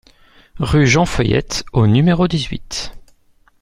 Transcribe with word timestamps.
Rue 0.57 0.87
Jean 0.87 1.05
Feuillette 1.05 1.63
au 1.73 1.85
numéro 1.85 2.27
dix-huit 2.27 2.91